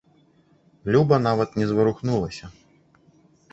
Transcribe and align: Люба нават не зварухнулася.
Люба 0.95 1.19
нават 1.27 1.53
не 1.61 1.69
зварухнулася. 1.73 2.45